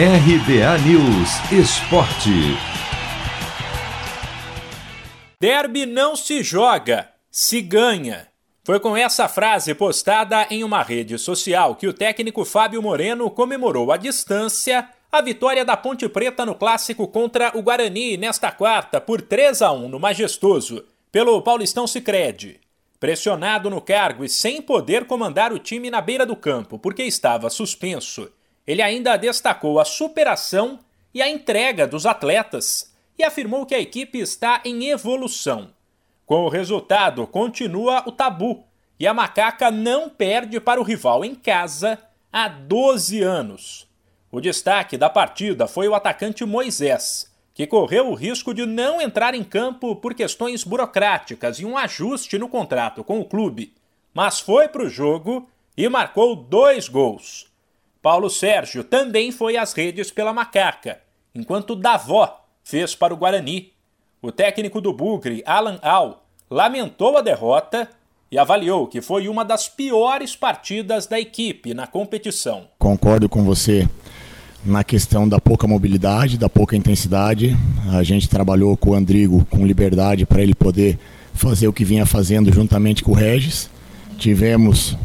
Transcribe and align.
RBA 0.00 0.78
News 0.86 1.50
Esporte. 1.50 2.30
Derby 5.40 5.86
não 5.86 6.14
se 6.14 6.40
joga, 6.40 7.10
se 7.28 7.60
ganha. 7.60 8.28
Foi 8.62 8.78
com 8.78 8.96
essa 8.96 9.28
frase 9.28 9.74
postada 9.74 10.46
em 10.50 10.62
uma 10.62 10.84
rede 10.84 11.18
social 11.18 11.74
que 11.74 11.88
o 11.88 11.92
técnico 11.92 12.44
Fábio 12.44 12.80
Moreno 12.80 13.28
comemorou 13.28 13.90
à 13.90 13.96
distância 13.96 14.88
a 15.10 15.20
vitória 15.20 15.64
da 15.64 15.76
Ponte 15.76 16.08
Preta 16.08 16.46
no 16.46 16.54
clássico 16.54 17.08
contra 17.08 17.50
o 17.58 17.60
Guarani 17.60 18.16
nesta 18.16 18.52
quarta 18.52 19.00
por 19.00 19.20
3 19.20 19.62
a 19.62 19.72
1 19.72 19.88
no 19.88 19.98
Majestoso, 19.98 20.84
pelo 21.10 21.42
Paulistão 21.42 21.88
Sicredi. 21.88 22.60
Pressionado 23.00 23.68
no 23.68 23.80
cargo 23.80 24.24
e 24.24 24.28
sem 24.28 24.62
poder 24.62 25.06
comandar 25.06 25.52
o 25.52 25.58
time 25.58 25.90
na 25.90 26.00
beira 26.00 26.24
do 26.24 26.36
campo 26.36 26.78
porque 26.78 27.02
estava 27.02 27.50
suspenso 27.50 28.30
ele 28.68 28.82
ainda 28.82 29.16
destacou 29.16 29.80
a 29.80 29.84
superação 29.86 30.78
e 31.14 31.22
a 31.22 31.28
entrega 31.28 31.86
dos 31.86 32.04
atletas 32.04 32.94
e 33.18 33.24
afirmou 33.24 33.64
que 33.64 33.74
a 33.74 33.80
equipe 33.80 34.18
está 34.18 34.60
em 34.62 34.90
evolução. 34.90 35.70
Com 36.26 36.44
o 36.44 36.50
resultado, 36.50 37.26
continua 37.26 38.02
o 38.06 38.12
tabu 38.12 38.62
e 39.00 39.06
a 39.06 39.14
macaca 39.14 39.70
não 39.70 40.10
perde 40.10 40.60
para 40.60 40.78
o 40.78 40.84
rival 40.84 41.24
em 41.24 41.34
casa 41.34 41.98
há 42.30 42.46
12 42.46 43.22
anos. 43.22 43.88
O 44.30 44.38
destaque 44.38 44.98
da 44.98 45.08
partida 45.08 45.66
foi 45.66 45.88
o 45.88 45.94
atacante 45.94 46.44
Moisés, 46.44 47.34
que 47.54 47.66
correu 47.66 48.10
o 48.10 48.14
risco 48.14 48.52
de 48.52 48.66
não 48.66 49.00
entrar 49.00 49.34
em 49.34 49.42
campo 49.42 49.96
por 49.96 50.12
questões 50.12 50.62
burocráticas 50.62 51.58
e 51.58 51.64
um 51.64 51.78
ajuste 51.78 52.36
no 52.36 52.50
contrato 52.50 53.02
com 53.02 53.18
o 53.18 53.24
clube, 53.24 53.72
mas 54.12 54.38
foi 54.38 54.68
para 54.68 54.82
o 54.82 54.90
jogo 54.90 55.48
e 55.74 55.88
marcou 55.88 56.36
dois 56.36 56.86
gols. 56.86 57.47
Paulo 58.08 58.30
Sérgio 58.30 58.82
também 58.82 59.30
foi 59.30 59.58
às 59.58 59.74
redes 59.74 60.10
pela 60.10 60.32
Macaca, 60.32 60.98
enquanto 61.34 61.76
Davó 61.76 62.40
fez 62.64 62.94
para 62.94 63.12
o 63.12 63.16
Guarani. 63.18 63.70
O 64.22 64.32
técnico 64.32 64.80
do 64.80 64.94
Bugre, 64.94 65.42
Alan 65.44 65.78
Al, 65.82 66.24
lamentou 66.50 67.18
a 67.18 67.20
derrota 67.20 67.86
e 68.32 68.38
avaliou 68.38 68.86
que 68.86 69.02
foi 69.02 69.28
uma 69.28 69.44
das 69.44 69.68
piores 69.68 70.34
partidas 70.34 71.06
da 71.06 71.20
equipe 71.20 71.74
na 71.74 71.86
competição. 71.86 72.68
Concordo 72.78 73.28
com 73.28 73.44
você 73.44 73.86
na 74.64 74.82
questão 74.82 75.28
da 75.28 75.38
pouca 75.38 75.66
mobilidade, 75.66 76.38
da 76.38 76.48
pouca 76.48 76.74
intensidade. 76.74 77.54
A 77.92 78.02
gente 78.02 78.26
trabalhou 78.26 78.74
com 78.74 78.92
o 78.92 78.94
Andrigo 78.94 79.46
com 79.50 79.66
liberdade 79.66 80.24
para 80.24 80.40
ele 80.42 80.54
poder 80.54 80.98
fazer 81.34 81.68
o 81.68 81.74
que 81.74 81.84
vinha 81.84 82.06
fazendo 82.06 82.50
juntamente 82.50 83.04
com 83.04 83.10
o 83.10 83.14
Regis. 83.14 83.68
Tivemos 84.16 84.96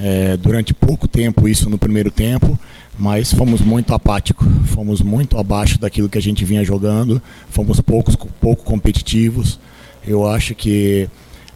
é, 0.00 0.36
durante 0.36 0.74
pouco 0.74 1.08
tempo 1.08 1.48
isso 1.48 1.70
no 1.70 1.78
primeiro 1.78 2.10
tempo, 2.10 2.58
mas 2.98 3.32
fomos 3.32 3.60
muito 3.60 3.94
apáticos, 3.94 4.46
fomos 4.66 5.00
muito 5.00 5.38
abaixo 5.38 5.78
daquilo 5.78 6.08
que 6.08 6.18
a 6.18 6.22
gente 6.22 6.44
vinha 6.44 6.64
jogando, 6.64 7.20
fomos 7.48 7.80
poucos, 7.80 8.16
pouco 8.40 8.64
competitivos. 8.64 9.58
Eu 10.06 10.26
acho 10.26 10.54
que 10.54 11.08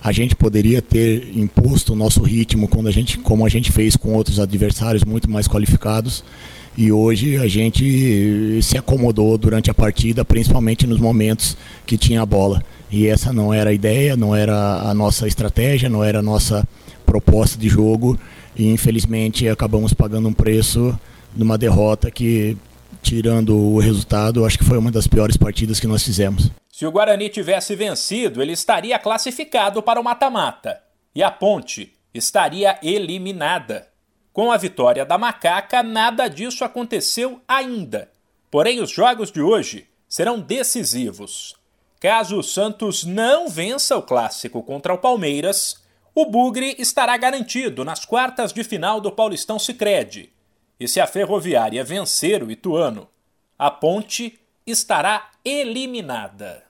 a 0.02 0.12
gente 0.12 0.34
poderia 0.34 0.80
ter 0.80 1.30
imposto 1.36 1.92
o 1.92 1.96
nosso 1.96 2.22
ritmo 2.22 2.66
quando 2.66 2.88
a 2.88 2.91
gente, 2.91 3.18
como 3.18 3.44
a 3.44 3.48
gente 3.48 3.70
fez 3.70 3.96
com 3.96 4.14
outros 4.14 4.41
adversários 4.41 5.05
muito 5.05 5.30
mais 5.30 5.46
qualificados. 5.46 6.24
E 6.77 6.91
hoje 6.91 7.36
a 7.36 7.46
gente 7.48 8.61
se 8.62 8.78
acomodou 8.78 9.36
durante 9.36 9.70
a 9.70 9.74
partida, 9.74 10.24
principalmente 10.24 10.86
nos 10.86 10.98
momentos 10.98 11.56
que 11.84 11.98
tinha 11.98 12.22
a 12.22 12.27
bola. 12.27 12.62
E 12.91 13.06
essa 13.06 13.33
não 13.33 13.52
era 13.52 13.70
a 13.70 13.72
ideia, 13.72 14.16
não 14.16 14.34
era 14.34 14.83
a 14.83 14.94
nossa 14.94 15.27
estratégia, 15.27 15.88
não 15.88 16.02
era 16.02 16.20
a 16.20 16.22
nossa 16.22 16.66
proposta 17.11 17.58
de 17.58 17.69
jogo 17.69 18.16
e 18.55 18.70
infelizmente 18.70 19.48
acabamos 19.48 19.92
pagando 19.92 20.28
um 20.28 20.33
preço 20.33 20.97
numa 21.34 21.58
derrota 21.58 22.08
que, 22.08 22.56
tirando 23.02 23.56
o 23.56 23.80
resultado, 23.80 24.44
acho 24.44 24.56
que 24.56 24.64
foi 24.64 24.78
uma 24.78 24.92
das 24.92 25.08
piores 25.08 25.36
partidas 25.36 25.80
que 25.80 25.89
nós 25.89 26.05
fizemos. 26.05 26.48
Se 26.70 26.86
o 26.86 26.92
Guarani 26.92 27.28
tivesse 27.28 27.75
vencido, 27.75 28.41
ele 28.41 28.52
estaria 28.52 28.97
classificado 28.97 29.83
para 29.83 30.01
o 30.01 30.05
mata-mata 30.05 30.80
e 31.12 31.20
a 31.20 31.33
Ponte 31.33 31.92
estaria 32.14 32.79
eliminada. 32.80 33.89
Com 34.33 34.52
a 34.52 34.56
vitória 34.56 35.05
da 35.05 35.18
Macaca, 35.18 35.83
nada 35.83 36.29
disso 36.29 36.64
aconteceu 36.64 37.40
ainda. 37.48 38.08
Porém, 38.48 38.80
os 38.80 38.90
jogos 38.90 39.33
de 39.33 39.40
hoje 39.40 39.89
serão 40.08 40.39
decisivos. 40.39 41.56
Caso 41.98 42.39
o 42.39 42.42
Santos 42.42 43.05
não 43.05 43.48
vença 43.48 43.96
o 43.96 44.02
clássico 44.02 44.62
contra 44.62 44.95
o 44.95 44.98
Palmeiras, 44.98 45.83
o 46.15 46.27
Bugre 46.27 46.75
estará 46.79 47.17
garantido 47.17 47.85
nas 47.85 48.05
quartas 48.05 48.53
de 48.53 48.65
final 48.65 49.01
do 49.01 49.13
Paulistão 49.13 49.59
Sicredi. 49.59 50.33
E 50.79 50.89
se 50.89 51.01
a 51.01 51.07
Ferroviária 51.07 51.85
vencer 51.85 52.43
o 52.43 52.51
Ituano, 52.51 53.09
a 53.59 53.71
Ponte 53.71 54.41
estará 54.67 55.31
eliminada. 55.45 56.70